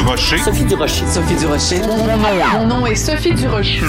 Durocher. 0.00 0.38
Sophie 0.38 0.64
Durocher. 0.64 1.06
Sophie 1.06 1.36
Durocher. 1.36 1.82
Mon 2.52 2.66
nom 2.66 2.86
est 2.86 2.94
Sophie 2.94 3.34
Durocher. 3.34 3.84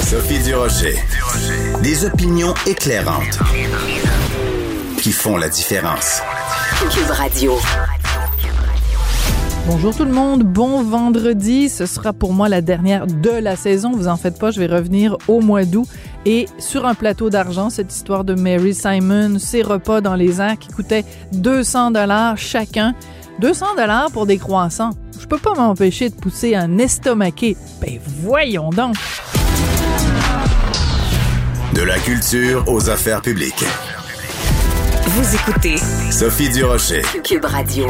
Sophie 0.00 0.38
Durocher. 0.44 0.94
Des 1.82 2.04
opinions 2.04 2.54
éclairantes 2.68 3.40
qui 5.02 5.10
font 5.10 5.36
la 5.36 5.48
différence. 5.48 6.22
Cube 6.92 7.10
Radio. 7.10 7.58
Bonjour 9.66 9.94
tout 9.94 10.04
le 10.04 10.12
monde, 10.12 10.44
bon 10.44 10.82
vendredi. 10.84 11.68
Ce 11.68 11.84
sera 11.86 12.12
pour 12.12 12.32
moi 12.32 12.48
la 12.48 12.60
dernière 12.60 13.08
de 13.08 13.30
la 13.30 13.56
saison. 13.56 13.90
Vous 13.90 14.06
en 14.06 14.16
faites 14.16 14.38
pas, 14.38 14.52
je 14.52 14.60
vais 14.60 14.66
revenir 14.66 15.18
au 15.26 15.40
mois 15.40 15.64
d'août. 15.64 15.88
Et 16.26 16.46
sur 16.58 16.86
un 16.86 16.94
plateau 16.94 17.28
d'argent, 17.28 17.70
cette 17.70 17.92
histoire 17.92 18.22
de 18.22 18.34
Mary 18.34 18.72
Simon, 18.72 19.40
ses 19.40 19.62
repas 19.62 20.00
dans 20.00 20.14
les 20.14 20.40
airs 20.40 20.58
qui 20.58 20.68
coûtaient 20.68 21.04
200 21.32 21.90
dollars 21.90 22.38
chacun. 22.38 22.94
200 23.40 23.76
dollars 23.76 24.10
pour 24.10 24.26
des 24.26 24.38
croissants. 24.38 24.90
Je 25.20 25.26
peux 25.26 25.38
pas 25.38 25.54
m'empêcher 25.54 26.08
de 26.10 26.14
pousser 26.14 26.54
un 26.54 26.78
estomaqué. 26.78 27.56
Ben 27.80 27.98
voyons 28.22 28.70
donc. 28.70 28.96
De 31.74 31.82
la 31.82 31.98
culture 31.98 32.64
aux 32.66 32.90
affaires 32.90 33.22
publiques. 33.22 33.64
Vous 35.06 35.34
écoutez 35.34 35.76
Sophie 36.10 36.50
Durocher. 36.50 37.02
Cube 37.24 37.44
Radio. 37.44 37.86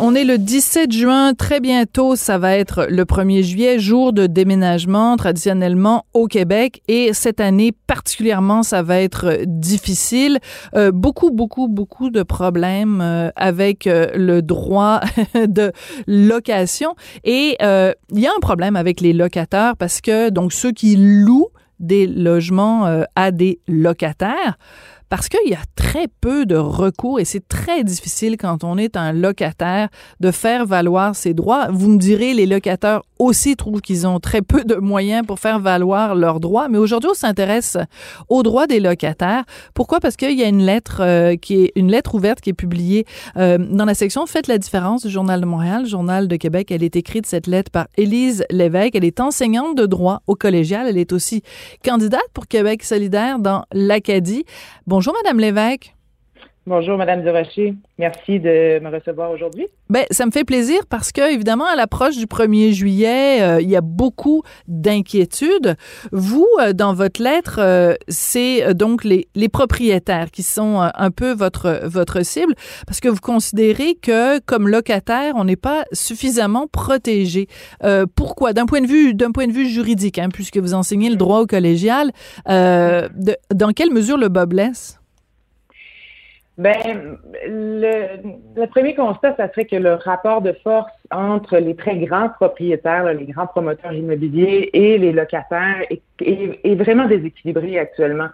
On 0.00 0.14
est 0.16 0.24
le 0.24 0.38
17 0.38 0.90
juin, 0.90 1.34
très 1.34 1.60
bientôt, 1.60 2.16
ça 2.16 2.36
va 2.36 2.56
être 2.56 2.86
le 2.90 3.04
1er 3.04 3.42
juillet, 3.42 3.78
jour 3.78 4.12
de 4.12 4.26
déménagement 4.26 5.16
traditionnellement 5.16 6.04
au 6.14 6.26
Québec. 6.26 6.82
Et 6.88 7.12
cette 7.12 7.40
année 7.40 7.70
particulièrement, 7.86 8.64
ça 8.64 8.82
va 8.82 9.00
être 9.00 9.38
difficile. 9.46 10.40
Euh, 10.74 10.90
beaucoup, 10.90 11.30
beaucoup, 11.30 11.68
beaucoup 11.68 12.10
de 12.10 12.24
problèmes 12.24 13.00
euh, 13.00 13.30
avec 13.36 13.86
euh, 13.86 14.08
le 14.16 14.42
droit 14.42 15.00
de 15.34 15.72
location. 16.08 16.96
Et 17.22 17.56
il 17.60 18.20
y 18.20 18.26
a 18.26 18.30
un 18.36 18.40
problème 18.40 18.74
avec 18.74 19.00
les 19.00 19.12
locataires 19.12 19.76
parce 19.76 20.00
que 20.00 20.28
donc 20.28 20.52
ceux 20.52 20.72
qui 20.72 20.96
louent 20.96 21.50
des 21.78 22.06
logements 22.06 23.04
à 23.16 23.30
des 23.30 23.60
locataires, 23.68 24.58
parce 25.08 25.28
qu'il 25.28 25.50
y 25.50 25.54
a 25.54 25.62
très 25.76 26.08
peu 26.20 26.46
de 26.46 26.56
recours 26.56 27.20
et 27.20 27.24
c'est 27.24 27.46
très 27.46 27.84
difficile 27.84 28.36
quand 28.36 28.64
on 28.64 28.76
est 28.78 28.96
un 28.96 29.12
locataire 29.12 29.88
de 30.20 30.30
faire 30.30 30.66
valoir 30.66 31.14
ses 31.14 31.34
droits. 31.34 31.68
Vous 31.70 31.88
me 31.88 31.98
direz, 31.98 32.34
les 32.34 32.46
locataires 32.46 33.02
aussi 33.18 33.56
trouvent 33.56 33.80
qu'ils 33.80 34.06
ont 34.06 34.20
très 34.20 34.42
peu 34.42 34.64
de 34.64 34.76
moyens 34.76 35.26
pour 35.26 35.38
faire 35.38 35.58
valoir 35.58 36.14
leurs 36.14 36.40
droits, 36.40 36.68
mais 36.68 36.78
aujourd'hui, 36.78 37.10
on 37.10 37.14
s'intéresse 37.14 37.76
aux 38.28 38.42
droits 38.42 38.66
des 38.66 38.80
locataires. 38.80 39.44
Pourquoi? 39.74 40.00
Parce 40.00 40.16
qu'il 40.16 40.38
y 40.38 40.42
a 40.42 40.48
une 40.48 40.64
lettre 40.64 40.98
euh, 41.00 41.36
qui 41.36 41.64
est 41.64 41.72
une 41.76 41.90
lettre 41.90 42.14
ouverte 42.14 42.40
qui 42.40 42.50
est 42.50 42.54
publiée 42.54 43.06
euh, 43.36 43.58
dans 43.58 43.84
la 43.84 43.94
section 43.94 44.26
Faites 44.26 44.46
la 44.46 44.58
différence 44.58 45.04
du 45.04 45.10
Journal 45.10 45.40
de 45.40 45.46
Montréal, 45.46 45.86
Journal 45.86 46.28
de 46.28 46.36
Québec. 46.36 46.70
Elle 46.70 46.82
est 46.82 46.96
écrite, 46.96 47.26
cette 47.26 47.46
lettre, 47.46 47.70
par 47.70 47.86
Élise 47.96 48.44
Lévesque. 48.50 48.94
Elle 48.94 49.04
est 49.04 49.20
enseignante 49.20 49.76
de 49.76 49.86
droit 49.86 50.22
au 50.26 50.34
collégial. 50.34 50.86
Elle 50.88 50.98
est 50.98 51.12
aussi 51.12 51.42
candidate 51.84 52.24
pour 52.32 52.46
Québec 52.46 52.82
solidaire 52.82 53.38
dans 53.38 53.64
l'Acadie. 53.72 54.44
Bonjour, 54.86 55.14
Madame 55.22 55.38
Lévesque. 55.38 55.94
Bonjour, 56.66 56.96
Madame 56.96 57.20
Durocher. 57.20 57.74
Merci 57.98 58.40
de 58.40 58.80
me 58.80 58.88
recevoir 58.88 59.30
aujourd'hui. 59.30 59.66
Ben, 59.90 60.04
ça 60.10 60.24
me 60.24 60.30
fait 60.30 60.44
plaisir 60.44 60.86
parce 60.88 61.12
que, 61.12 61.30
évidemment, 61.30 61.66
à 61.66 61.76
l'approche 61.76 62.16
du 62.16 62.24
1er 62.24 62.72
juillet, 62.72 63.42
euh, 63.42 63.60
il 63.60 63.68
y 63.68 63.76
a 63.76 63.82
beaucoup 63.82 64.42
d'inquiétudes. 64.66 65.76
Vous, 66.10 66.48
euh, 66.62 66.72
dans 66.72 66.94
votre 66.94 67.22
lettre, 67.22 67.58
euh, 67.58 67.94
c'est 68.08 68.72
donc 68.72 69.04
les, 69.04 69.26
propriétaires 69.52 70.30
qui 70.30 70.42
sont 70.42 70.80
un 70.80 71.10
peu 71.10 71.34
votre, 71.34 71.82
votre 71.84 72.24
cible 72.24 72.54
parce 72.86 72.98
que 73.00 73.10
vous 73.10 73.20
considérez 73.20 73.94
que, 73.94 74.38
comme 74.40 74.66
locataire, 74.66 75.34
on 75.36 75.44
n'est 75.44 75.56
pas 75.56 75.84
suffisamment 75.92 76.66
protégé. 76.66 77.46
pourquoi? 78.16 78.54
D'un 78.54 78.64
point 78.64 78.80
de 78.80 78.86
vue, 78.86 79.12
d'un 79.12 79.32
point 79.32 79.46
de 79.46 79.52
vue 79.52 79.68
juridique, 79.68 80.18
hein, 80.18 80.30
puisque 80.32 80.56
vous 80.56 80.72
enseignez 80.72 81.10
le 81.10 81.16
droit 81.16 81.40
au 81.40 81.46
collégial, 81.46 82.10
dans 82.46 83.72
quelle 83.76 83.92
mesure 83.92 84.16
le 84.16 84.28
bas 84.28 84.46
blesse? 84.46 84.98
Ben, 86.56 87.18
le, 87.48 88.22
le, 88.54 88.66
premier 88.68 88.94
constat, 88.94 89.34
ça 89.36 89.48
serait 89.48 89.64
que 89.64 89.74
le 89.74 89.94
rapport 89.94 90.40
de 90.40 90.52
force 90.62 90.92
entre 91.10 91.56
les 91.56 91.74
très 91.74 91.96
grands 91.98 92.28
propriétaires, 92.28 93.12
les 93.12 93.24
grands 93.24 93.48
promoteurs 93.48 93.92
immobiliers 93.92 94.70
et 94.72 94.96
les 94.98 95.12
locataires 95.12 95.84
est, 96.20 96.74
vraiment 96.76 97.06
déséquilibré 97.06 97.76
actuellement. 97.78 98.28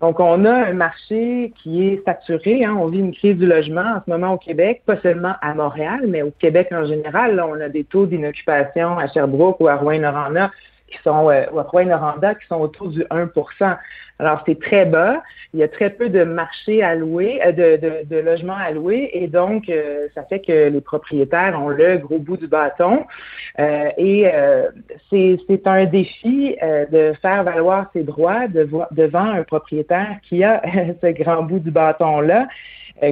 Donc, 0.00 0.20
on 0.20 0.44
a 0.44 0.52
un 0.52 0.72
marché 0.72 1.52
qui 1.60 1.88
est 1.88 2.04
saturé. 2.04 2.64
Hein. 2.64 2.76
On 2.78 2.86
vit 2.86 3.00
une 3.00 3.12
crise 3.12 3.36
du 3.36 3.46
logement 3.46 3.96
en 3.96 4.02
ce 4.06 4.08
moment 4.08 4.34
au 4.34 4.38
Québec, 4.38 4.82
pas 4.86 5.00
seulement 5.00 5.34
à 5.42 5.52
Montréal, 5.54 6.02
mais 6.06 6.22
au 6.22 6.30
Québec 6.30 6.68
en 6.70 6.86
général. 6.86 7.34
Là, 7.34 7.48
on 7.48 7.60
a 7.60 7.68
des 7.68 7.82
taux 7.82 8.06
d'inoccupation 8.06 8.96
à 8.96 9.08
Sherbrooke 9.08 9.58
ou 9.58 9.66
à 9.66 9.74
Rouen-Noranda 9.74 10.52
qui 10.90 10.98
sont 11.02 11.30
euh, 11.30 11.44
à 11.56 11.62
Rouen-Noranda 11.62 12.34
qui 12.34 12.46
sont 12.46 12.60
autour 12.60 12.88
du 12.88 13.02
1% 13.04 13.76
alors, 14.18 14.42
c'est 14.46 14.58
très 14.60 14.84
bas. 14.84 15.22
Il 15.54 15.60
y 15.60 15.62
a 15.62 15.68
très 15.68 15.90
peu 15.90 16.08
de 16.08 16.24
marchés 16.24 16.82
alloués, 16.82 17.40
euh, 17.44 17.52
de, 17.52 17.76
de, 17.80 17.92
de 18.04 18.20
logements 18.20 18.56
alloués, 18.56 19.10
et 19.12 19.28
donc 19.28 19.68
euh, 19.68 20.08
ça 20.14 20.24
fait 20.24 20.40
que 20.40 20.68
les 20.68 20.80
propriétaires 20.80 21.58
ont 21.60 21.68
le 21.68 21.98
gros 21.98 22.18
bout 22.18 22.36
du 22.36 22.48
bâton. 22.48 23.06
Euh, 23.58 23.90
et 23.96 24.26
c'est 25.10 25.66
un 25.66 25.84
défi 25.84 26.56
de 26.92 27.12
faire 27.22 27.44
valoir 27.44 27.86
ses 27.92 28.02
droits 28.02 28.46
devant 28.48 29.24
un 29.24 29.42
propriétaire 29.42 30.16
qui 30.28 30.44
a 30.44 30.62
ce 31.02 31.06
grand 31.12 31.42
bout 31.42 31.58
du 31.58 31.70
bâton-là 31.70 32.48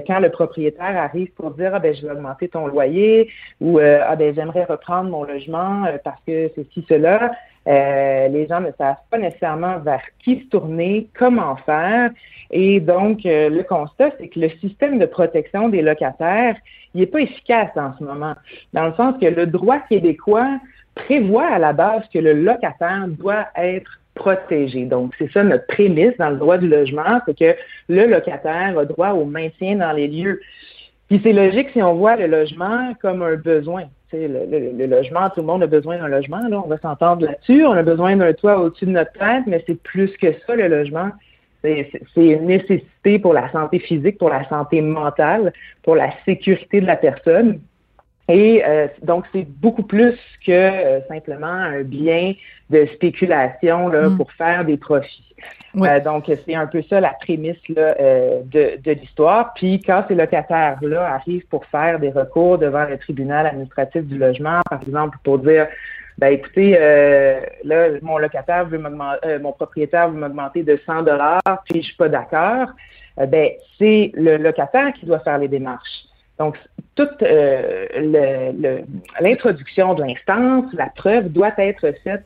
quand 0.07 0.19
le 0.19 0.31
propriétaire 0.31 0.97
arrive 0.97 1.31
pour 1.33 1.53
dire 1.53 1.73
ah 1.75 1.79
ben 1.79 1.95
je 1.95 2.03
vais 2.03 2.13
augmenter 2.13 2.49
ton 2.49 2.67
loyer 2.67 3.31
ou 3.61 3.79
ah 3.79 4.17
ben 4.17 4.35
j'aimerais 4.35 4.65
reprendre 4.65 5.11
mon 5.11 5.25
logement 5.25 5.85
parce 6.05 6.21
que 6.27 6.51
c'est 6.55 6.67
ci 6.73 6.85
cela 6.89 7.33
euh, 7.67 8.29
les 8.29 8.47
gens 8.47 8.61
ne 8.61 8.71
savent 8.79 8.97
pas 9.11 9.19
nécessairement 9.19 9.79
vers 9.79 10.03
qui 10.23 10.41
se 10.41 10.47
tourner, 10.47 11.09
comment 11.19 11.57
faire. 11.57 12.11
Et 12.51 12.79
donc, 12.81 13.27
euh, 13.27 13.49
le 13.49 13.63
constat, 13.65 14.11
c'est 14.19 14.29
que 14.29 14.39
le 14.39 14.51
système 14.61 14.99
de 14.99 15.07
protection 15.07 15.69
des 15.69 15.83
locataires, 15.83 16.57
il 16.95 17.01
n'est 17.01 17.07
pas 17.07 17.21
efficace 17.21 17.71
en 17.77 17.93
ce 17.99 18.05
moment, 18.05 18.35
dans 18.73 18.87
le 18.87 18.95
sens 18.95 19.15
que 19.21 19.27
le 19.27 19.47
droit 19.47 19.81
québécois 19.81 20.59
prévoit 20.95 21.47
à 21.47 21.59
la 21.59 21.73
base 21.73 22.03
que 22.13 22.19
le 22.19 22.33
locataire 22.33 23.07
doit 23.09 23.47
être 23.57 24.01
protégé. 24.15 24.85
Donc, 24.85 25.13
c'est 25.19 25.31
ça 25.33 25.43
notre 25.43 25.67
prémisse 25.67 26.17
dans 26.19 26.31
le 26.31 26.37
droit 26.37 26.59
du 26.59 26.69
logement, 26.69 27.21
c'est 27.27 27.39
que 27.39 27.57
le 27.89 28.07
locataire 28.07 28.79
a 28.79 28.85
droit 28.85 29.11
au 29.11 29.25
maintien 29.25 29.77
dans 29.77 29.93
les 29.93 30.09
lieux. 30.09 30.41
Puis 31.09 31.21
c'est 31.23 31.33
logique 31.33 31.69
si 31.73 31.83
on 31.83 31.95
voit 31.95 32.17
le 32.17 32.27
logement 32.27 32.95
comme 33.01 33.23
un 33.23 33.37
besoin. 33.37 33.85
Le, 34.13 34.73
le, 34.73 34.87
logement, 34.87 35.29
tout 35.31 35.41
le 35.41 35.47
monde 35.47 35.63
a 35.65 35.67
besoin 35.67 35.99
d'un 35.99 36.07
logement, 36.07 36.47
là, 36.49 36.63
on 36.65 36.69
va 36.69 36.79
s'entendre 36.79 37.27
là-dessus. 37.27 37.67
On 37.67 37.73
a 37.73 37.83
besoin 37.83 38.17
d'un 38.17 38.33
toit 38.33 38.61
au-dessus 38.61 38.87
de 38.87 38.93
notre 38.93 39.13
tête, 39.13 39.45
mais 39.47 39.65
c'est 39.67 39.81
plus 39.83 40.17
que 40.17 40.29
ça, 40.47 40.55
le 40.55 40.69
logement. 40.69 41.11
C'est 41.63 41.91
une 42.17 42.47
nécessité 42.47 43.19
pour 43.19 43.33
la 43.33 43.51
santé 43.51 43.81
physique, 43.81 44.19
pour 44.19 44.31
la 44.31 44.49
santé 44.49 44.81
mentale, 44.81 45.53
pour 45.83 45.97
la 45.97 46.11
sécurité 46.25 46.81
de 46.81 46.87
la 46.87 46.97
personne. 46.97 47.61
Et 48.29 48.65
euh, 48.65 48.89
donc, 49.03 49.25
c'est 49.33 49.47
beaucoup 49.47 49.85
plus 49.85 50.19
que 50.45 50.51
euh, 50.51 51.01
simplement 51.07 51.47
un 51.47 51.83
bien 51.83 52.35
de 52.71 52.87
spéculation 52.95 53.89
là, 53.89 54.09
mm. 54.09 54.17
pour 54.17 54.33
faire 54.33 54.65
des 54.65 54.77
profits. 54.77 55.23
Euh, 55.77 56.01
donc, 56.01 56.25
c'est 56.47 56.55
un 56.55 56.67
peu 56.67 56.83
ça 56.89 57.01
la 57.01 57.15
prémisse 57.21 57.57
là, 57.69 57.95
de, 57.99 58.83
de 58.83 58.93
l'histoire. 58.93 59.53
Puis, 59.55 59.81
quand 59.81 60.05
ces 60.09 60.15
locataires-là 60.15 61.15
arrivent 61.15 61.47
pour 61.49 61.65
faire 61.67 62.01
des 62.01 62.11
recours 62.11 62.59
devant 62.59 62.85
le 62.85 62.99
tribunal 62.99 63.47
administratif 63.47 64.03
du 64.03 64.19
logement, 64.19 64.61
par 64.69 64.83
exemple, 64.83 65.19
pour 65.23 65.39
dire 65.39 65.67
ben 66.19 66.29
écoutez, 66.33 66.71
là, 67.63 67.89
mon 68.01 68.17
locataire 68.17 68.65
veut 68.65 68.79
m'augmenter, 68.79 69.39
mon 69.39 69.53
propriétaire 69.53 70.09
veut 70.09 70.19
m'augmenter 70.19 70.63
de 70.63 70.81
100 70.87 71.03
dollars, 71.03 71.43
puis 71.69 71.83
je 71.83 71.89
suis 71.89 71.97
pas 71.97 72.09
d'accord. 72.09 72.69
ben 73.29 73.51
c'est 73.79 74.13
le 74.15 74.39
locataire 74.39 74.95
qui 74.95 75.05
doit 75.05 75.21
faire 75.21 75.37
les 75.37 75.49
démarches. 75.49 76.06
Donc, 76.39 76.57
toute 76.95 77.23
euh, 77.23 77.87
l'introduction 79.21 79.95
de 79.95 80.03
l'instance, 80.03 80.73
la 80.73 80.87
preuve 80.91 81.29
doit 81.29 81.53
être 81.59 81.93
faite 82.05 82.25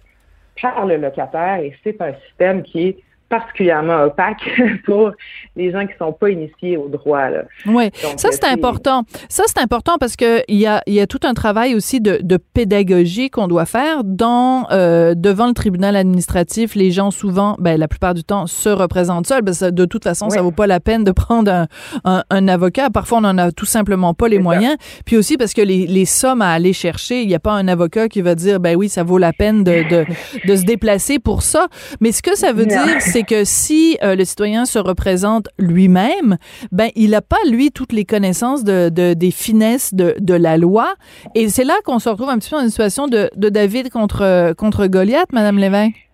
par 0.60 0.86
le 0.86 0.96
locataire 0.96 1.60
et 1.60 1.76
c'est 1.84 2.00
un 2.00 2.14
système 2.26 2.62
qui 2.62 2.88
est 2.88 2.98
particulièrement 3.30 4.02
opaque 4.02 4.42
pour 4.84 5.12
les 5.56 5.70
gens 5.70 5.86
qui 5.86 5.94
sont 5.98 6.12
pas 6.12 6.30
initiés 6.30 6.76
au 6.76 6.88
droit. 6.88 7.28
Oui, 7.66 7.90
ça 8.16 8.28
c'est 8.32 8.44
important. 8.44 9.04
Ça 9.28 9.44
c'est 9.46 9.60
important 9.60 9.96
parce 9.98 10.16
que 10.16 10.42
il 10.48 10.58
y 10.58 10.66
a, 10.66 10.82
y 10.86 11.00
a 11.00 11.06
tout 11.06 11.20
un 11.22 11.32
travail 11.32 11.74
aussi 11.74 12.00
de, 12.00 12.18
de 12.22 12.36
pédagogie 12.36 13.30
qu'on 13.30 13.46
doit 13.46 13.66
faire 13.66 14.02
dans 14.04 14.66
euh, 14.72 15.14
devant 15.16 15.46
le 15.46 15.54
tribunal 15.54 15.96
administratif. 15.96 16.74
Les 16.74 16.90
gens 16.90 17.10
souvent, 17.10 17.56
ben 17.60 17.78
la 17.78 17.86
plupart 17.88 18.14
du 18.14 18.24
temps, 18.24 18.46
se 18.48 18.68
représentent 18.68 19.26
seuls. 19.26 19.42
Ben, 19.42 19.54
de 19.70 19.84
toute 19.84 20.02
façon, 20.04 20.28
ça 20.28 20.42
vaut 20.42 20.50
pas 20.50 20.66
la 20.66 20.80
peine 20.80 21.04
de 21.04 21.12
prendre 21.20 21.52
un, 21.52 21.66
un, 22.04 22.24
un, 22.30 22.48
avocat. 22.48 22.90
Parfois, 22.90 23.18
on 23.18 23.24
en 23.24 23.38
a 23.38 23.52
tout 23.52 23.64
simplement 23.64 24.12
pas 24.12 24.26
les 24.28 24.40
moyens. 24.40 24.76
Puis 25.06 25.16
aussi 25.16 25.36
parce 25.36 25.54
que 25.54 25.62
les, 25.62 25.86
les 25.86 26.04
sommes 26.04 26.42
à 26.42 26.50
aller 26.50 26.72
chercher, 26.72 27.22
il 27.22 27.28
n'y 27.28 27.34
a 27.36 27.40
pas 27.40 27.52
un 27.52 27.68
avocat 27.68 28.08
qui 28.08 28.22
va 28.22 28.34
dire 28.34 28.58
ben 28.58 28.74
oui, 28.74 28.88
ça 28.88 29.04
vaut 29.04 29.18
la 29.18 29.32
peine 29.32 29.62
de, 29.62 29.88
de, 29.88 30.04
de 30.48 30.56
se 30.56 30.64
déplacer 30.64 31.20
pour 31.20 31.42
ça. 31.42 31.68
Mais 32.00 32.10
ce 32.10 32.22
que 32.22 32.36
ça 32.36 32.52
veut 32.52 32.66
dire, 32.66 32.96
c'est 32.98 33.19
c'est 33.20 33.26
que 33.26 33.44
si 33.44 33.98
euh, 34.02 34.16
le 34.16 34.24
citoyen 34.24 34.64
se 34.64 34.78
représente 34.78 35.48
lui-même, 35.58 36.36
ben 36.72 36.88
il 36.96 37.10
n'a 37.10 37.20
pas 37.20 37.36
lui 37.50 37.70
toutes 37.70 37.92
les 37.92 38.04
connaissances 38.04 38.64
de, 38.64 38.88
de 38.88 39.14
des 39.14 39.30
finesses 39.30 39.94
de, 39.94 40.14
de 40.18 40.34
la 40.34 40.56
loi, 40.56 40.94
et 41.34 41.48
c'est 41.48 41.64
là 41.64 41.74
qu'on 41.84 41.98
se 41.98 42.08
retrouve 42.08 42.30
un 42.30 42.38
petit 42.38 42.50
peu 42.50 42.56
dans 42.56 42.62
une 42.62 42.70
situation 42.70 43.08
de, 43.08 43.30
David 43.36 43.90
contre 43.90 44.54
contre 44.54 44.86
Goliath, 44.86 45.32
Madame 45.32 45.58
Lévesque. 45.58 46.10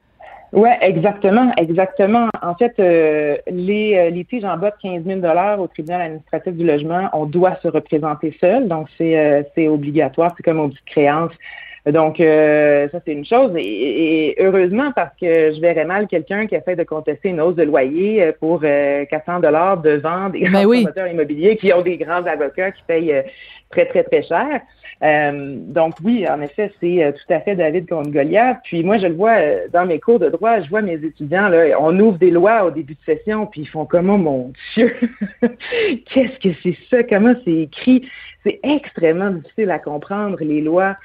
Oui, 0.53 0.71
exactement, 0.81 1.53
exactement. 1.57 2.29
En 2.43 2.55
fait, 2.55 2.75
euh, 2.79 3.37
les 3.47 3.97
euh, 3.97 4.11
litiges 4.11 4.45
en 4.45 4.57
bas 4.57 4.71
de 4.71 4.77
15 4.81 5.05
000 5.05 5.21
au 5.61 5.67
tribunal 5.67 6.03
administratif 6.03 6.55
du 6.55 6.65
logement, 6.65 7.09
on 7.13 7.27
doit 7.27 7.57
se 7.63 7.69
représenter 7.69 8.37
seul, 8.41 8.67
donc 8.69 8.89
c'est 8.97 9.19
euh, 9.19 9.69
obligatoire, 9.69 10.33
c'est 10.37 10.43
comme 10.43 10.59
une 10.59 10.71
petite 10.71 10.87
créance. 10.87 11.33
Donc, 11.87 12.17
ça, 12.19 13.01
c'est 13.05 13.13
une 13.13 13.25
chose. 13.25 13.53
Et, 13.57 14.35
heureusement, 14.41 14.91
parce 14.95 15.15
que 15.21 15.55
je 15.55 15.61
verrais 15.61 15.85
mal 15.85 16.09
quelqu'un 16.09 16.47
qui 16.47 16.57
essaie 16.57 16.77
de 16.77 16.83
contester 16.83 17.29
une 17.29 17.41
hausse 17.41 17.55
de 17.55 17.63
loyer 17.63 18.33
pour 18.41 18.61
400 18.61 19.41
dollars 19.41 19.79
devant 19.79 20.29
des 20.29 20.41
ben 20.41 20.51
grands 20.51 20.63
promoteurs 20.63 21.07
immobiliers 21.09 21.57
qui 21.57 21.73
ont 21.73 21.83
des 21.83 21.97
grands 21.97 22.25
avocats 22.25 22.73
qui 22.73 22.83
payent 22.87 23.23
très, 23.71 23.87
très, 23.87 24.03
très 24.05 24.23
cher. 24.23 24.61
Euh, 25.03 25.57
donc 25.59 25.95
oui, 26.03 26.27
en 26.29 26.41
effet, 26.41 26.73
c'est 26.81 27.05
euh, 27.05 27.13
tout 27.13 27.33
à 27.33 27.41
fait 27.41 27.55
David 27.55 27.89
contre 27.89 28.11
Goliath. 28.11 28.59
Puis 28.65 28.83
moi, 28.83 28.99
je 28.99 29.07
le 29.07 29.15
vois 29.15 29.37
euh, 29.37 29.67
dans 29.73 29.85
mes 29.85 30.01
cours 30.01 30.19
de 30.19 30.31
droit, 30.31 30.61
je 30.61 30.71
vois 30.71 30.81
mes 30.81 30.95
étudiants, 30.95 31.49
là, 31.49 31.79
on 31.79 31.99
ouvre 32.01 32.19
des 32.19 32.31
lois 32.31 32.65
au 32.65 32.71
début 32.71 32.95
de 32.95 33.15
session, 33.15 33.47
puis 33.47 33.63
ils 33.63 33.69
font 33.69 33.85
comment, 33.85 34.17
mon 34.17 34.53
Dieu, 34.75 34.95
qu'est-ce 35.43 36.39
que 36.39 36.55
c'est 36.63 36.77
ça, 36.91 37.03
comment 37.03 37.35
c'est 37.45 37.53
écrit? 37.53 38.09
C'est 38.47 38.61
extrêmement 38.63 39.31
difficile 39.31 39.71
à 39.73 39.81
comprendre, 39.81 40.39
les 40.41 40.61
lois. 40.61 40.97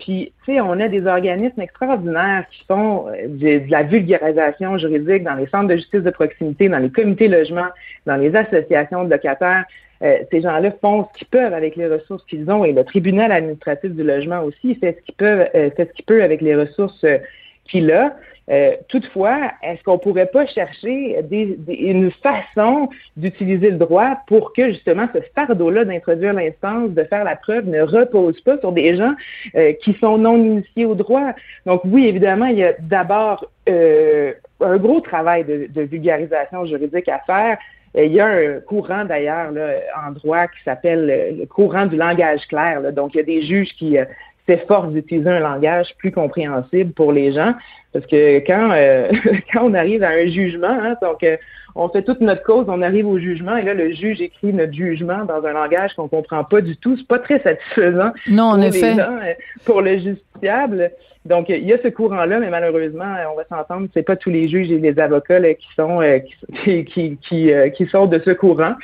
puis, 0.00 0.32
tu 0.44 0.54
sais, 0.54 0.60
on 0.60 0.72
a 0.80 0.88
des 0.88 1.06
organismes 1.06 1.60
extraordinaires 1.60 2.44
qui 2.50 2.64
font 2.66 3.06
de, 3.28 3.58
de, 3.60 3.70
la 3.70 3.84
vulgarisation 3.84 4.76
juridique 4.76 5.22
dans 5.22 5.34
les 5.34 5.46
centres 5.46 5.68
de 5.68 5.76
justice 5.76 6.02
de 6.02 6.10
proximité, 6.10 6.68
dans 6.68 6.78
les 6.78 6.90
comités 6.90 7.28
logement, 7.28 7.68
dans 8.06 8.16
les 8.16 8.34
associations 8.34 9.04
de 9.04 9.10
locataires. 9.10 9.64
Euh, 10.02 10.18
ces 10.30 10.42
gens-là 10.42 10.70
font 10.80 11.06
ce 11.12 11.18
qu'ils 11.18 11.28
peuvent 11.28 11.54
avec 11.54 11.76
les 11.76 11.86
ressources 11.86 12.24
qu'ils 12.24 12.50
ont 12.50 12.64
et 12.64 12.72
le 12.72 12.84
tribunal 12.84 13.32
administratif 13.32 13.92
du 13.92 14.02
logement 14.02 14.42
aussi 14.42 14.74
fait 14.74 14.98
ce 14.98 15.04
qu'il 15.04 15.14
peut, 15.14 15.46
euh, 15.54 15.70
fait 15.70 15.88
ce 15.88 15.92
qu'il 15.92 16.04
peut 16.04 16.22
avec 16.22 16.40
les 16.40 16.54
ressources 16.54 17.04
euh, 17.04 17.18
qu'il 17.64 17.90
a. 17.90 18.14
toutefois, 18.88 19.52
est-ce 19.62 19.82
qu'on 19.82 19.98
pourrait 19.98 20.26
pas 20.26 20.46
chercher 20.46 21.22
des, 21.22 21.58
une 21.68 22.10
façon 22.10 22.88
d'utiliser 23.16 23.70
le 23.70 23.78
droit 23.78 24.18
pour 24.26 24.52
que 24.52 24.72
justement 24.72 25.06
ce 25.14 25.20
fardeau-là 25.34 25.84
d'introduire 25.84 26.34
l'instance, 26.34 26.90
de 26.90 27.04
faire 27.04 27.24
la 27.24 27.36
preuve, 27.36 27.66
ne 27.66 27.82
repose 27.82 28.40
pas 28.42 28.58
sur 28.58 28.72
des 28.72 28.96
gens 28.96 29.14
qui 29.82 29.94
sont 29.94 30.18
non 30.18 30.36
initiés 30.36 30.84
au 30.84 30.94
droit? 30.94 31.32
Donc 31.64 31.82
oui, 31.84 32.06
évidemment, 32.06 32.46
il 32.46 32.58
y 32.58 32.64
a 32.64 32.74
d'abord 32.80 33.46
un 33.66 34.76
gros 34.76 35.00
travail 35.00 35.44
de, 35.44 35.68
de 35.70 35.82
vulgarisation 35.82 36.66
juridique 36.66 37.08
à 37.08 37.20
faire 37.20 37.58
il 37.96 38.12
y 38.12 38.20
a 38.20 38.26
un 38.26 38.60
courant 38.60 39.04
d'ailleurs 39.04 39.52
en 39.96 40.10
droit 40.12 40.48
qui 40.48 40.62
s'appelle 40.64 41.36
le 41.38 41.46
courant 41.46 41.86
du 41.86 41.96
langage 41.96 42.46
clair. 42.48 42.92
Donc, 42.92 43.14
il 43.14 43.18
y 43.18 43.20
a 43.20 43.24
des 43.24 43.42
juges 43.42 43.72
qui 43.78 43.98
euh, 43.98 44.04
s'efforcent 44.48 44.92
d'utiliser 44.92 45.30
un 45.30 45.40
langage 45.40 45.94
plus 45.98 46.10
compréhensible 46.10 46.92
pour 46.92 47.12
les 47.12 47.32
gens. 47.32 47.54
Parce 47.94 48.06
que 48.06 48.40
quand, 48.40 48.72
euh, 48.72 49.08
quand 49.52 49.62
on 49.62 49.72
arrive 49.72 50.02
à 50.02 50.10
un 50.10 50.26
jugement, 50.26 50.66
hein, 50.66 50.96
donc 51.00 51.22
euh, 51.22 51.36
on 51.76 51.88
fait 51.88 52.02
toute 52.02 52.20
notre 52.20 52.42
cause, 52.42 52.66
on 52.68 52.82
arrive 52.82 53.06
au 53.06 53.18
jugement, 53.18 53.56
et 53.56 53.62
là, 53.62 53.72
le 53.72 53.92
juge 53.92 54.20
écrit 54.20 54.52
notre 54.52 54.72
jugement 54.72 55.24
dans 55.24 55.44
un 55.44 55.52
langage 55.52 55.94
qu'on 55.94 56.08
comprend 56.08 56.42
pas 56.42 56.60
du 56.60 56.76
tout. 56.76 56.96
C'est 56.96 57.06
pas 57.06 57.20
très 57.20 57.40
satisfaisant 57.40 58.10
non, 58.28 58.44
en 58.44 58.56
pour 58.56 58.64
effet. 58.64 58.90
les 58.90 58.96
gens, 58.96 59.18
pour 59.64 59.80
le 59.80 59.98
justiciable. 59.98 60.90
Donc, 61.24 61.48
il 61.48 61.64
y 61.64 61.72
a 61.72 61.78
ce 61.82 61.88
courant-là, 61.88 62.38
mais 62.38 62.50
malheureusement, 62.50 63.14
on 63.32 63.36
va 63.36 63.44
s'entendre, 63.44 63.88
c'est 63.94 64.02
pas 64.02 64.16
tous 64.16 64.28
les 64.28 64.48
juges 64.48 64.70
et 64.70 64.78
les 64.78 64.98
avocats 64.98 65.54
qui 65.54 65.68
sont 65.74 66.00
qui, 66.64 66.84
qui, 66.84 67.16
qui, 67.16 67.50
qui, 67.76 67.86
sont 67.86 68.06
de 68.06 68.20
ce 68.24 68.30
courant. 68.30 68.74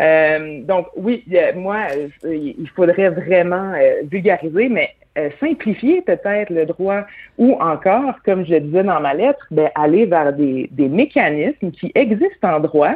Euh, 0.00 0.62
donc, 0.62 0.88
oui, 0.96 1.24
moi, 1.54 1.84
il 2.24 2.68
faudrait 2.74 3.10
vraiment 3.10 3.72
vulgariser, 4.10 4.68
mais 4.68 4.90
euh, 5.16 5.30
simplifier 5.40 6.02
peut-être 6.02 6.50
le 6.50 6.66
droit 6.66 7.02
ou 7.38 7.54
encore, 7.54 8.14
comme 8.24 8.44
je 8.44 8.56
disais 8.56 8.84
dans 8.84 9.00
ma 9.00 9.14
lettre, 9.14 9.46
ben, 9.50 9.70
aller 9.74 10.06
vers 10.06 10.32
des, 10.32 10.68
des 10.72 10.88
mécanismes 10.88 11.70
qui 11.70 11.92
existent 11.94 12.56
en 12.56 12.60
droit, 12.60 12.94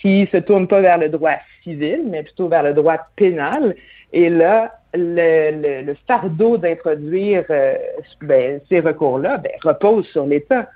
qui 0.00 0.28
se 0.30 0.36
tournent 0.36 0.68
pas 0.68 0.80
vers 0.80 0.98
le 0.98 1.08
droit 1.08 1.36
civil, 1.62 2.02
mais 2.08 2.22
plutôt 2.22 2.48
vers 2.48 2.62
le 2.62 2.74
droit 2.74 2.98
pénal. 3.16 3.74
Et 4.12 4.30
là, 4.30 4.72
le, 4.94 5.94
fardeau 6.06 6.56
d'introduire 6.56 7.44
euh, 7.50 7.74
ben, 8.22 8.60
ces 8.68 8.80
recours-là 8.80 9.38
ben, 9.38 9.52
repose 9.62 10.06
sur 10.08 10.26
l'État. 10.26 10.68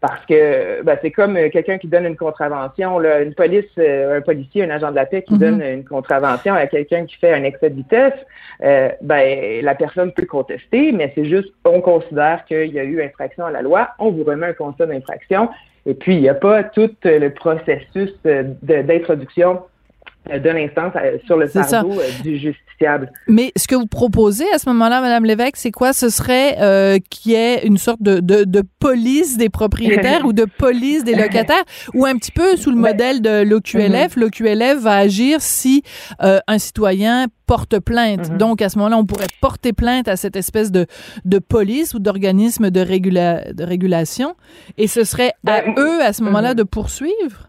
Parce 0.00 0.24
que 0.24 0.82
ben, 0.82 0.98
c'est 1.02 1.10
comme 1.10 1.36
euh, 1.36 1.50
quelqu'un 1.50 1.76
qui 1.76 1.86
donne 1.86 2.06
une 2.06 2.16
contravention, 2.16 2.98
là, 2.98 3.20
une 3.20 3.34
police, 3.34 3.66
euh, 3.78 4.18
un 4.18 4.20
policier, 4.22 4.64
un 4.64 4.70
agent 4.70 4.90
de 4.90 4.96
la 4.96 5.04
paix 5.04 5.22
qui 5.22 5.34
mm-hmm. 5.34 5.38
donne 5.38 5.62
une 5.62 5.84
contravention 5.84 6.54
à 6.54 6.66
quelqu'un 6.66 7.04
qui 7.04 7.16
fait 7.16 7.34
un 7.34 7.44
excès 7.44 7.68
de 7.68 7.74
vitesse, 7.74 8.14
euh, 8.62 8.88
ben 9.02 9.62
la 9.62 9.74
personne 9.74 10.12
peut 10.12 10.24
contester, 10.24 10.92
mais 10.92 11.12
c'est 11.14 11.26
juste 11.26 11.52
on 11.66 11.82
considère 11.82 12.46
qu'il 12.46 12.72
y 12.72 12.78
a 12.78 12.84
eu 12.84 13.02
infraction 13.02 13.44
à 13.44 13.50
la 13.50 13.60
loi, 13.60 13.90
on 13.98 14.10
vous 14.10 14.24
remet 14.24 14.46
un 14.46 14.52
constat 14.54 14.86
d'infraction, 14.86 15.50
et 15.84 15.92
puis 15.92 16.14
il 16.14 16.22
n'y 16.22 16.30
a 16.30 16.34
pas 16.34 16.64
tout 16.64 16.90
le 17.04 17.28
processus 17.28 18.10
d'introduction 18.62 19.60
de 20.28 20.50
l'instance 20.50 20.92
sur 21.26 21.36
le 21.36 21.46
fardeau 21.46 22.00
du 22.22 22.38
justiciable. 22.38 23.10
Mais 23.26 23.52
ce 23.56 23.66
que 23.66 23.74
vous 23.74 23.86
proposez 23.86 24.46
à 24.54 24.58
ce 24.58 24.68
moment-là, 24.70 25.00
Madame 25.00 25.24
Lévesque, 25.24 25.56
c'est 25.56 25.70
quoi? 25.70 25.92
Ce 25.92 26.08
serait 26.08 26.56
euh, 26.60 26.98
qu'il 27.10 27.32
y 27.32 27.34
ait 27.34 27.66
une 27.66 27.78
sorte 27.78 28.02
de, 28.02 28.20
de, 28.20 28.44
de 28.44 28.62
police 28.78 29.36
des 29.36 29.48
propriétaires 29.48 30.24
ou 30.24 30.32
de 30.32 30.44
police 30.44 31.04
des 31.04 31.14
locataires 31.14 31.64
ou 31.94 32.06
un 32.06 32.14
petit 32.16 32.32
peu 32.32 32.56
sous 32.56 32.70
le 32.70 32.76
modèle 32.76 33.20
de 33.20 33.42
l'OQLF. 33.42 34.16
Mm 34.16 34.20
L'OQLF 34.20 34.78
va 34.78 34.96
agir 34.96 35.40
si 35.40 35.82
euh, 36.22 36.38
un 36.46 36.58
citoyen 36.58 37.26
porte 37.46 37.78
plainte. 37.80 38.30
Mm-hmm. 38.30 38.36
Donc, 38.36 38.62
à 38.62 38.68
ce 38.68 38.78
moment-là, 38.78 38.96
on 38.96 39.04
pourrait 39.04 39.26
porter 39.40 39.72
plainte 39.72 40.08
à 40.08 40.16
cette 40.16 40.36
espèce 40.36 40.70
de, 40.70 40.86
de 41.24 41.38
police 41.38 41.94
ou 41.94 41.98
d'organisme 41.98 42.70
de, 42.70 42.80
régula 42.80 43.52
de 43.52 43.64
régulation 43.64 44.36
et 44.78 44.86
ce 44.86 45.04
serait 45.04 45.32
à 45.46 45.62
ben, 45.62 45.74
eux, 45.78 46.02
à 46.02 46.12
ce 46.12 46.22
moment-là, 46.22 46.52
mm-hmm. 46.52 46.56
de 46.56 46.62
poursuivre? 46.62 47.48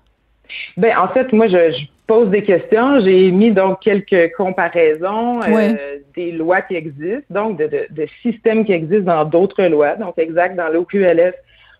Ben, 0.78 0.98
en 0.98 1.08
fait, 1.10 1.32
moi, 1.34 1.48
je, 1.48 1.72
je 1.72 1.86
pose 2.12 2.30
des 2.30 2.44
questions. 2.44 3.00
J'ai 3.00 3.32
mis 3.32 3.52
donc 3.52 3.80
quelques 3.80 4.34
comparaisons 4.36 5.40
euh, 5.44 6.00
des 6.14 6.34
lois 6.34 6.62
qui 6.62 6.76
existent, 6.76 7.30
donc 7.30 7.58
de, 7.58 7.68
de, 7.68 7.88
de 7.90 8.06
systèmes 8.22 8.66
qui 8.66 8.74
existent 8.74 9.16
dans 9.16 9.24
d'autres 9.24 9.64
lois. 9.64 9.96
Donc, 9.96 10.18
exact, 10.18 10.58
dans 10.58 10.68
l'OQLF, 10.68 11.36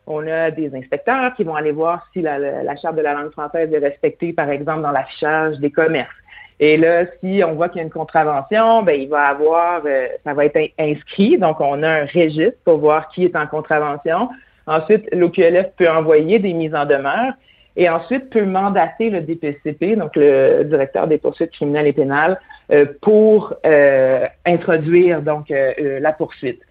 on 0.08 0.26
a 0.28 0.50
des 0.50 0.74
inspecteurs 0.74 1.34
qui 1.36 1.44
vont 1.44 1.56
aller 1.56 1.74
voir 1.74 2.08
si 2.14 2.22
la, 2.22 2.40
la, 2.40 2.76
charte 2.78 2.96
de 2.96 3.02
la 3.02 3.14
langue 3.14 3.32
française 3.32 3.74
est 3.74 3.80
respectée, 3.80 4.32
par 4.32 4.50
exemple, 4.50 4.84
dans 4.84 4.92
l'affichage 4.92 5.58
des 5.58 5.70
commerces. 5.70 6.16
Et 6.62 6.78
là, 6.78 7.08
si 7.20 7.44
on 7.46 7.56
voit 7.56 7.68
qu'il 7.68 7.80
y 7.80 7.82
a 7.82 7.84
une 7.84 7.92
contravention, 7.92 8.84
ben 8.84 8.98
il 9.02 9.10
va 9.10 9.24
avoir, 9.24 9.82
euh, 9.86 10.08
ça 10.24 10.34
va 10.34 10.46
être 10.46 10.62
inscrit. 10.80 11.38
Donc, 11.40 11.60
on 11.60 11.84
a 11.84 11.90
un 11.90 12.06
registre 12.06 12.58
pour 12.64 12.78
voir 12.78 13.10
qui 13.10 13.26
est 13.26 13.36
en 13.36 13.48
contravention. 13.48 14.30
Ensuite, 14.66 15.14
l'OQLF 15.14 15.72
peut 15.76 15.90
envoyer 15.90 16.40
des 16.40 16.54
mises 16.54 16.74
en 16.74 16.86
demeure 16.86 17.34
et 17.76 17.90
ensuite 17.90 18.30
peut 18.30 18.46
mandater 18.46 19.10
le 19.10 19.22
DPCP, 19.22 19.96
donc 19.96 20.16
le 20.16 20.64
directeur 20.64 21.08
des 21.08 21.18
poursuites 21.18 21.52
criminelles 21.52 21.88
et 21.88 21.94
pénales, 21.94 22.40
euh, 22.72 22.86
pour 23.02 23.54
euh, 23.66 24.26
introduire 24.46 25.22
donc 25.22 25.52
euh, 25.52 26.00
la 26.00 26.14
poursuite. 26.14 26.62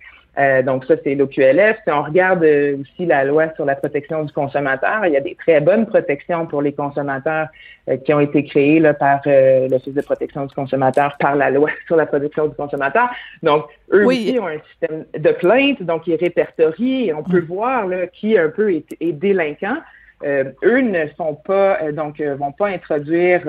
donc 0.65 0.87
ça, 0.87 0.95
c'est 1.03 1.15
l'OQLF. 1.15 1.77
Si 1.85 1.93
on 1.93 2.03
regarde 2.03 2.43
aussi 2.81 3.05
la 3.05 3.25
loi 3.25 3.53
sur 3.57 3.65
la 3.67 3.75
protection 3.75 4.25
du 4.25 4.33
consommateur, 4.33 5.05
il 5.05 5.13
y 5.13 5.17
a 5.17 5.21
des 5.21 5.35
très 5.35 5.61
bonnes 5.61 5.87
protections 5.87 6.47
pour 6.47 6.63
les 6.63 6.73
consommateurs 6.73 7.49
qui 8.05 8.15
ont 8.15 8.21
été 8.21 8.45
créées 8.45 8.81
là, 8.81 8.95
par 8.95 9.21
l'Office 9.27 9.93
de 9.93 10.01
protection 10.01 10.47
du 10.47 10.55
consommateur, 10.55 11.17
par 11.19 11.35
la 11.35 11.51
loi 11.51 11.69
sur 11.87 11.97
la 11.97 12.07
protection 12.07 12.47
du 12.47 12.55
consommateur. 12.55 13.11
Donc, 13.43 13.65
eux 13.93 14.07
aussi 14.07 14.39
ont 14.41 14.47
un 14.47 14.61
système 14.71 15.05
de 15.19 15.33
plainte, 15.33 15.83
donc 15.83 16.05
qui 16.05 16.13
est 16.13 16.21
répertorié 16.21 17.09
et 17.09 17.13
on 17.13 17.23
peut 17.23 17.41
voir 17.41 17.87
là, 17.87 18.07
qui 18.07 18.39
un 18.39 18.49
peu 18.49 18.73
est, 18.73 18.87
est 19.01 19.13
délinquant. 19.13 19.77
Euh, 20.23 20.45
eux 20.63 20.81
ne 20.81 21.07
sont 21.17 21.35
pas 21.35 21.79
euh, 21.83 21.93
donc 21.93 22.21
euh, 22.21 22.35
vont 22.35 22.53
pas 22.53 22.69
introduire 22.69 23.41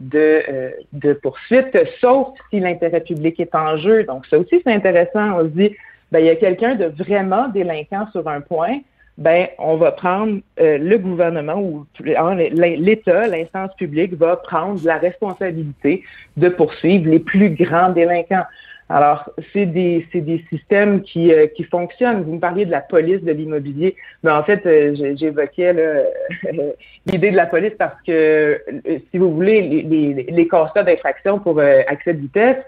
de, 0.00 0.72
de 0.92 1.12
poursuite, 1.14 1.76
sauf 2.00 2.28
si 2.50 2.60
l'intérêt 2.60 3.00
public 3.00 3.40
est 3.40 3.54
en 3.54 3.76
jeu. 3.76 4.04
Donc 4.04 4.26
ça 4.26 4.38
aussi 4.38 4.62
c'est 4.64 4.72
intéressant. 4.72 5.38
On 5.38 5.42
se 5.42 5.48
dit 5.48 5.76
ben 6.12 6.20
il 6.20 6.26
y 6.26 6.30
a 6.30 6.36
quelqu'un 6.36 6.76
de 6.76 6.84
vraiment 6.84 7.48
délinquant 7.48 8.06
sur 8.12 8.28
un 8.28 8.40
point. 8.40 8.78
Ben 9.18 9.48
on 9.58 9.76
va 9.76 9.92
prendre 9.92 10.40
le 10.58 10.96
gouvernement 10.96 11.60
ou 11.60 11.86
l'État, 12.00 13.26
l'instance 13.26 13.74
publique 13.76 14.14
va 14.14 14.36
prendre 14.36 14.80
la 14.84 14.98
responsabilité 14.98 16.02
de 16.36 16.48
poursuivre 16.48 17.10
les 17.10 17.20
plus 17.20 17.50
grands 17.50 17.90
délinquants. 17.90 18.44
Alors, 18.92 19.30
c'est 19.54 19.64
des, 19.64 20.06
des 20.12 20.44
systèmes 20.50 21.00
qui, 21.00 21.32
euh, 21.32 21.46
qui 21.46 21.64
fonctionnent. 21.64 22.24
Vous 22.24 22.34
me 22.34 22.40
parliez 22.40 22.66
de 22.66 22.70
la 22.70 22.82
police 22.82 23.22
de 23.22 23.32
l'immobilier. 23.32 23.96
Mais 24.22 24.30
en 24.30 24.44
fait, 24.44 24.66
euh, 24.66 25.14
j'évoquais 25.16 25.72
l'idée 27.06 27.30
de 27.30 27.36
la 27.36 27.46
police 27.46 27.72
parce 27.78 27.96
que, 28.06 28.12
euh, 28.12 28.98
si 29.10 29.16
vous 29.16 29.34
voulez, 29.34 29.62
les, 29.62 30.26
les, 30.28 30.46
constats 30.46 30.82
d'infraction 30.82 31.38
pour 31.38 31.58
accès 31.58 32.12
de 32.12 32.20
vitesse, 32.20 32.58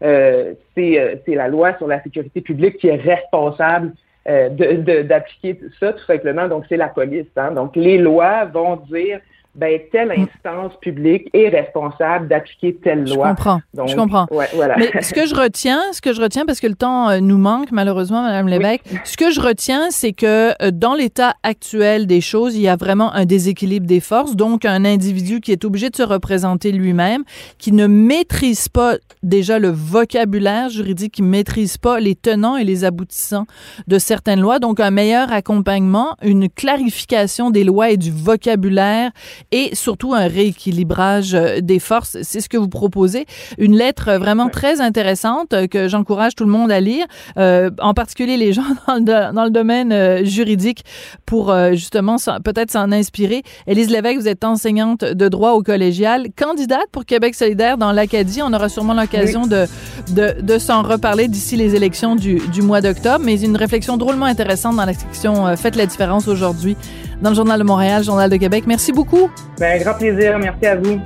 c'est 0.00 1.34
la 1.34 1.48
loi 1.48 1.76
sur 1.76 1.86
la 1.86 2.02
sécurité 2.02 2.40
publique 2.40 2.78
qui 2.78 2.88
est 2.88 2.96
responsable 2.96 3.92
d'appliquer 4.24 5.60
ça 5.78 5.92
tout 5.92 6.04
simplement. 6.06 6.48
Donc, 6.48 6.64
c'est 6.70 6.78
la 6.78 6.88
police. 6.88 7.26
Hein. 7.36 7.50
Donc, 7.50 7.76
les 7.76 7.98
lois 7.98 8.46
vont 8.46 8.76
dire 8.76 9.20
ben, 9.54 9.80
telle 9.92 10.08
mm. 10.08 10.22
instance 10.22 10.72
publique 10.80 11.28
est 11.32 11.48
responsable 11.48 12.28
d'appliquer 12.28 12.74
telle 12.74 13.04
loi. 13.04 13.28
Je 13.28 13.34
comprends. 13.34 13.60
je 13.86 13.94
comprends. 13.94 14.26
voilà. 14.54 14.76
Mais 14.76 14.90
ce 15.02 15.14
que 15.14 15.26
je 15.26 15.34
retiens, 15.34 15.80
ce 15.92 16.00
que 16.00 16.12
je 16.12 16.20
retiens, 16.20 16.44
parce 16.44 16.60
que 16.60 16.66
le 16.66 16.74
temps 16.74 17.08
euh, 17.08 17.20
nous 17.20 17.38
manque 17.38 17.70
malheureusement, 17.70 18.22
Madame 18.22 18.48
Lévesque, 18.48 18.82
ce 19.04 19.16
que 19.16 19.30
je 19.30 19.40
retiens, 19.40 19.90
c'est 19.90 20.12
que 20.12 20.50
euh, 20.62 20.70
dans 20.72 20.94
l'état 20.94 21.34
actuel 21.42 22.06
des 22.06 22.20
choses, 22.20 22.56
il 22.56 22.62
y 22.62 22.68
a 22.68 22.76
vraiment 22.76 23.12
un 23.14 23.24
déséquilibre 23.24 23.86
des 23.86 24.00
forces. 24.00 24.34
Donc, 24.34 24.64
un 24.64 24.84
individu 24.84 25.40
qui 25.40 25.52
est 25.52 25.64
obligé 25.64 25.90
de 25.90 25.96
se 25.96 26.02
représenter 26.02 26.72
lui-même, 26.72 27.22
qui 27.58 27.72
ne 27.72 27.86
maîtrise 27.86 28.68
pas 28.68 28.96
déjà 29.22 29.58
le 29.58 29.68
vocabulaire 29.68 30.68
juridique, 30.68 31.14
qui 31.14 31.22
ne 31.22 31.28
maîtrise 31.28 31.78
pas 31.78 32.00
les 32.00 32.14
tenants 32.14 32.56
et 32.56 32.64
les 32.64 32.84
aboutissants 32.84 33.46
de 33.86 33.98
certaines 33.98 34.40
lois. 34.40 34.58
Donc, 34.58 34.80
un 34.80 34.90
meilleur 34.90 35.32
accompagnement, 35.32 36.16
une 36.22 36.48
clarification 36.48 37.50
des 37.50 37.64
lois 37.64 37.90
et 37.90 37.96
du 37.96 38.10
vocabulaire 38.10 39.12
et 39.54 39.72
surtout 39.76 40.14
un 40.14 40.26
rééquilibrage 40.26 41.34
euh, 41.34 41.60
des 41.60 41.78
forces. 41.78 42.16
C'est 42.22 42.40
ce 42.40 42.48
que 42.48 42.56
vous 42.56 42.68
proposez. 42.68 43.24
Une 43.56 43.76
lettre 43.76 44.14
vraiment 44.14 44.48
très 44.48 44.80
intéressante 44.80 45.52
euh, 45.52 45.68
que 45.68 45.86
j'encourage 45.86 46.34
tout 46.34 46.42
le 46.42 46.50
monde 46.50 46.72
à 46.72 46.80
lire, 46.80 47.06
euh, 47.38 47.70
en 47.78 47.94
particulier 47.94 48.36
les 48.36 48.52
gens 48.58 48.64
dans 48.88 48.96
le, 48.96 49.32
dans 49.32 49.44
le 49.44 49.50
domaine 49.50 50.24
juridique 50.24 50.84
pour 51.24 51.54
justement 51.72 52.16
peut-être 52.44 52.72
s'en 52.72 52.90
inspirer. 52.90 53.42
Élise 53.68 53.90
Lévesque, 53.90 54.18
vous 54.18 54.28
êtes 54.28 54.44
enseignante 54.44 55.04
de 55.04 55.28
droit 55.28 55.52
au 55.52 55.62
collégial, 55.62 56.26
candidate 56.36 56.86
pour 56.90 57.04
Québec 57.04 57.36
solidaire 57.36 57.78
dans 57.78 57.92
l'Acadie. 57.92 58.42
On 58.42 58.52
aura 58.52 58.68
sûrement 58.68 58.94
l'occasion 58.94 59.46
de, 59.46 59.66
de, 60.10 60.40
de 60.40 60.58
s'en 60.58 60.82
reparler 60.82 61.28
d'ici 61.28 61.56
les 61.56 61.76
élections 61.76 62.16
du, 62.16 62.40
du 62.52 62.62
mois 62.62 62.80
d'octobre, 62.80 63.24
mais 63.24 63.40
une 63.40 63.56
réflexion 63.56 63.96
drôlement 63.96 64.26
intéressante 64.26 64.76
dans 64.76 64.86
la 64.86 64.94
section 64.94 65.56
Faites 65.56 65.76
la 65.76 65.86
différence 65.86 66.26
aujourd'hui 66.26 66.76
dans 67.20 67.30
le 67.30 67.36
Journal 67.36 67.58
de 67.58 67.64
Montréal, 67.64 68.04
Journal 68.04 68.30
de 68.30 68.36
Québec. 68.36 68.64
Merci 68.66 68.92
beaucoup. 68.92 69.30
Ben, 69.58 69.80
grand 69.80 69.94
plaisir. 69.94 70.38
Merci 70.38 70.66
à 70.66 70.76
vous. 70.76 71.00